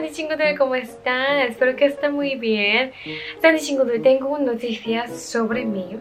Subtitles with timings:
[0.00, 1.40] Sandy ¿cómo están?
[1.40, 2.92] Espero que estén muy bien.
[3.42, 5.98] Sandy Chingudoy, tengo noticias sobre mí.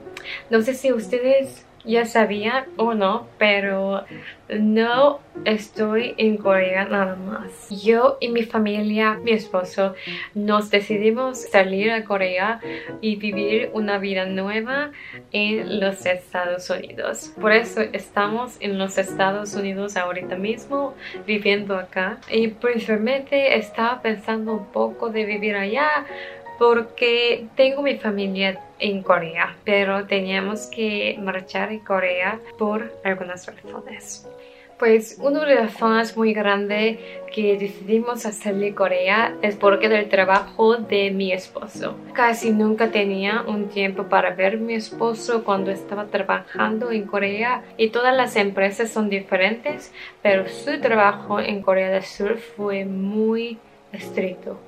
[0.50, 4.06] No sé si ustedes ya sabían o no, pero
[4.50, 7.70] no estoy en Corea nada más.
[7.70, 9.94] Yo y mi familia, mi esposo,
[10.34, 12.60] nos decidimos salir a Corea
[13.02, 14.92] y vivir una vida nueva
[15.32, 17.32] en los Estados Unidos.
[17.40, 20.94] Por eso estamos en los Estados Unidos ahorita mismo,
[21.26, 22.18] viviendo acá.
[22.32, 26.06] Y principalmente estaba pensando un poco de vivir allá
[26.60, 34.28] porque tengo mi familia en Corea, pero teníamos que marchar en Corea por algunas razones.
[34.78, 37.00] Pues una de las razones muy grandes
[37.34, 41.96] que decidimos salir de Corea es porque del trabajo de mi esposo.
[42.14, 47.64] Casi nunca tenía un tiempo para ver a mi esposo cuando estaba trabajando en Corea
[47.76, 53.58] y todas las empresas son diferentes, pero su trabajo en Corea del Sur fue muy
[53.92, 54.60] estricto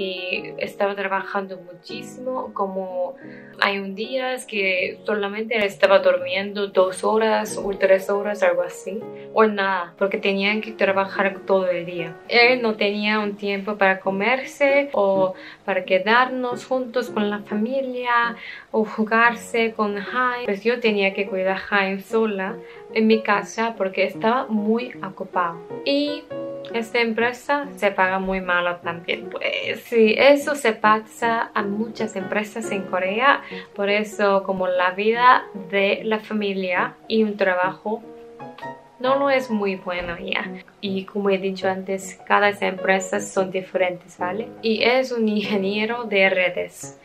[0.00, 3.16] y estaba trabajando muchísimo como
[3.60, 8.98] hay un día que solamente estaba durmiendo dos horas o tres horas algo así
[9.34, 12.16] o nada porque tenían que trabajar todo el día.
[12.28, 15.34] Él no tenía un tiempo para comerse o
[15.66, 18.36] para quedarnos juntos con la familia
[18.70, 20.46] o jugarse con Jaime.
[20.46, 22.56] Pues yo tenía que cuidar a Jaime sola
[22.94, 25.58] en mi casa porque estaba muy ocupado.
[25.84, 26.24] Y
[26.72, 29.28] esta empresa se paga muy malo también.
[29.30, 29.44] Pues
[29.84, 33.42] sí, eso se pasa a muchas empresas en Corea.
[33.74, 38.02] Por eso como la vida de la familia y un trabajo
[39.00, 40.50] no lo es muy bueno ya.
[40.80, 44.48] Y como he dicho antes, cada empresa son diferentes, ¿vale?
[44.62, 46.98] Y es un ingeniero de redes.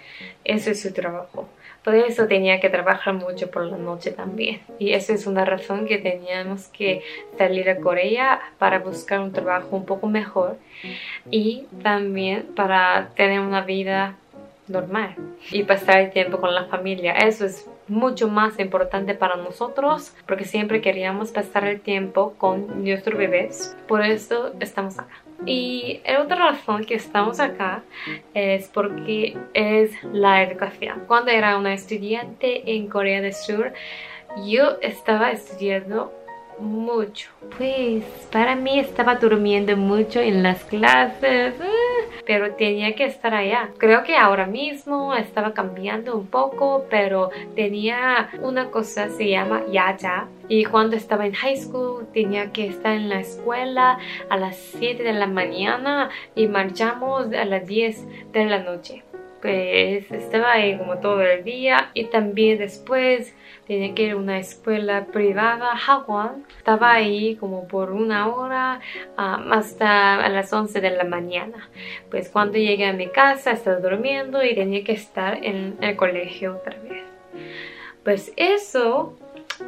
[0.44, 1.48] Ese es su trabajo.
[1.86, 4.60] Por eso tenía que trabajar mucho por la noche también.
[4.80, 7.04] Y esa es una razón que teníamos que
[7.38, 10.58] salir a Corea para buscar un trabajo un poco mejor
[11.30, 14.16] y también para tener una vida
[14.68, 15.16] normal
[15.52, 17.14] y pasar el tiempo con la familia.
[17.14, 23.16] Eso es mucho más importante para nosotros porque siempre queríamos pasar el tiempo con nuestros
[23.16, 23.78] bebés.
[23.88, 25.25] Por eso estamos acá.
[25.46, 27.84] Y otra razón que estamos acá
[28.34, 31.04] es porque es la educación.
[31.08, 33.74] Cuando era una estudiante en Corea del Sur,
[34.46, 36.12] yo estaba estudiando
[36.60, 37.30] mucho.
[37.58, 41.54] Pues para mí estaba durmiendo mucho en las clases,
[42.26, 43.70] pero tenía que estar allá.
[43.78, 50.28] Creo que ahora mismo estaba cambiando un poco, pero tenía una cosa se llama yaya.
[50.48, 53.98] Y cuando estaba en high school tenía que estar en la escuela
[54.30, 59.05] a las 7 de la mañana y marchamos a las 10 de la noche
[59.46, 63.36] pues estaba ahí como todo el día y también después
[63.68, 66.48] tenía que ir a una escuela privada, Hagwon.
[66.58, 68.82] Estaba ahí como por una hora
[69.20, 71.70] um, hasta a las 11 de la mañana.
[72.10, 76.56] Pues cuando llegué a mi casa estaba durmiendo y tenía que estar en el colegio
[76.56, 77.04] otra vez.
[78.04, 79.16] Pues eso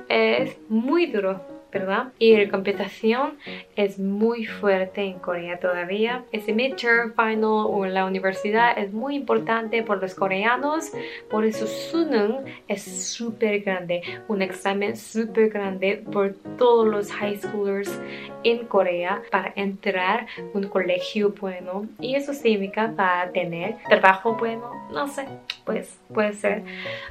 [0.09, 2.07] es muy duro ¿verdad?
[2.19, 3.38] Y la competición
[3.75, 6.23] es muy fuerte en Corea todavía.
[6.31, 10.91] Ese midterm final o en la universidad es muy importante por los coreanos,
[11.29, 17.99] por eso Suneung es súper grande, un examen súper grande por todos los high schoolers
[18.43, 24.71] en Corea para entrar a un colegio bueno y eso significa para tener trabajo bueno,
[24.91, 25.25] no sé,
[25.66, 26.63] pues puede ser.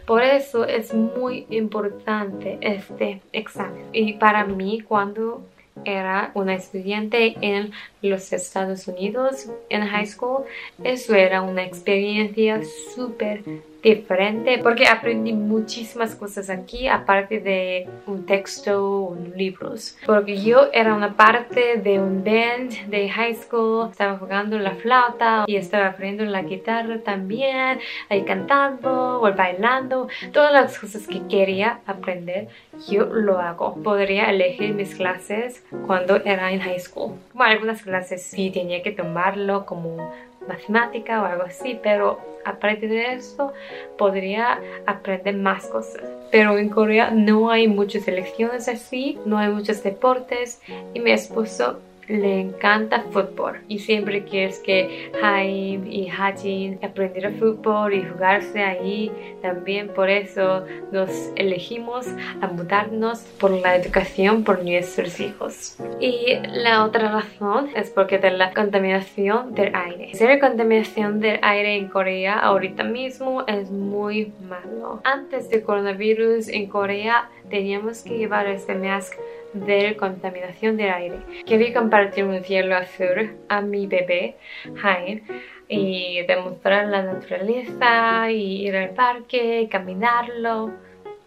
[0.06, 4.56] Por eso es muy importante este examen y para mí
[4.87, 5.44] cuando
[5.84, 7.72] era una estudiante en
[8.03, 10.44] los Estados Unidos en high school,
[10.83, 12.62] eso era una experiencia
[12.94, 13.43] súper
[13.82, 21.16] diferente porque aprendí muchísimas cosas aquí aparte de un texto libros porque yo era una
[21.16, 26.42] parte de un band de high school estaba jugando la flauta y estaba aprendiendo la
[26.42, 27.78] guitarra también
[28.09, 30.08] ahí cantando o bailando.
[30.32, 32.48] Todas las cosas que quería aprender
[32.88, 33.75] yo lo hago.
[33.82, 37.14] Podría elegir mis clases cuando era en high school.
[37.32, 40.12] Bueno algunas clases sí tenía que tomarlo como
[40.49, 43.53] matemática o algo así, pero aparte de eso
[43.99, 46.03] podría aprender más cosas.
[46.31, 50.61] Pero en Corea no hay muchas elecciones así, no hay muchos deportes
[50.94, 57.94] y mi esposo le encanta fútbol y siempre quieres que Jaime y Hajin aprender fútbol
[57.94, 59.11] y jugarse ahí.
[59.43, 62.06] También por eso nos elegimos
[62.41, 65.76] a mudarnos por la educación por nuestros hijos.
[66.00, 70.12] Y la otra razón es porque de la contaminación del aire.
[70.20, 75.00] La contaminación del aire en Corea ahorita mismo es muy malo.
[75.05, 79.14] Antes del coronavirus en Corea teníamos que llevar este mask
[79.52, 81.19] de contaminación del aire.
[81.46, 84.37] Quería compartir un cielo azul a mi bebé,
[84.82, 85.22] Hein,
[85.69, 90.86] y demostrar la naturaleza, y ir al parque, caminarlo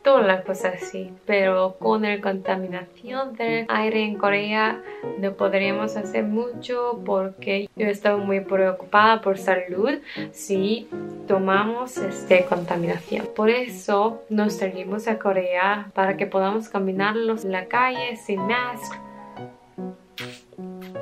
[0.10, 4.82] todas las cosas así, pero con la contaminación del aire en Corea
[5.20, 10.00] no podríamos hacer mucho porque yo estaba muy preocupada por salud
[10.32, 10.90] si
[11.28, 13.28] tomamos este contaminación.
[13.36, 19.09] Por eso nos salimos a Corea para que podamos caminarlos en la calle sin mask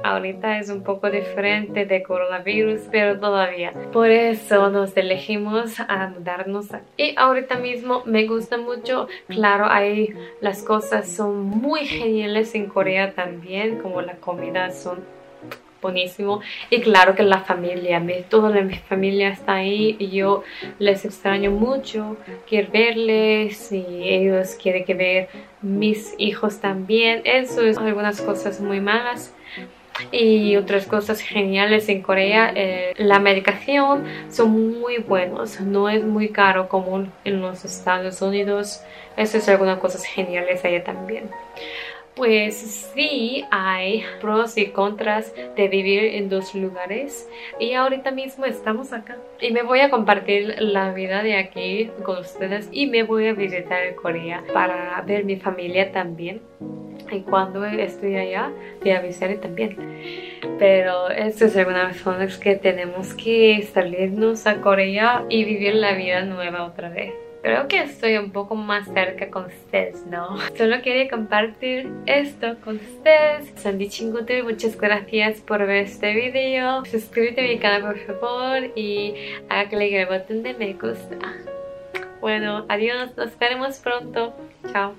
[0.03, 3.73] ahorita es un poco diferente de coronavirus, pero todavía.
[3.91, 6.67] Por eso nos elegimos a mudarnos
[6.97, 13.13] Y ahorita mismo me gusta mucho, claro, ahí las cosas son muy geniales en Corea
[13.13, 15.03] también, como la comida son
[15.81, 16.41] buenísimo.
[16.69, 20.43] Y claro que la familia, toda mi familia está ahí y yo
[20.79, 22.17] les extraño mucho,
[22.47, 25.29] quiero verles y ellos quieren que ver
[25.61, 29.33] mis hijos también, eso es algunas cosas muy malas
[30.11, 32.51] y otras cosas geniales en Corea.
[32.55, 38.81] Eh, la medicación son muy buenos, no es muy caro como en los Estados Unidos.
[39.15, 41.29] Eso es algunas cosas geniales allá también.
[42.17, 47.29] Pues sí, hay pros y contras de vivir en dos lugares
[47.59, 52.17] y ahorita mismo estamos acá y me voy a compartir la vida de aquí con
[52.17, 56.41] ustedes y me voy a visitar Corea para ver mi familia también
[57.11, 58.51] y cuando estoy allá
[58.83, 59.77] te avisaré también.
[60.59, 66.23] Pero esto es alguna razón que tenemos que salirnos a Corea y vivir la vida
[66.23, 67.13] nueva otra vez.
[67.41, 70.37] Creo que estoy un poco más cerca con ustedes, ¿no?
[70.57, 73.53] Solo quería compartir esto con ustedes.
[73.55, 76.83] Sandy Chinguter, muchas gracias por ver este video.
[76.85, 79.13] Suscríbete a mi canal por favor y
[79.49, 81.17] haga clic en el botón de me gusta.
[82.19, 84.33] Bueno, adiós, nos veremos pronto.
[84.71, 84.95] Chao.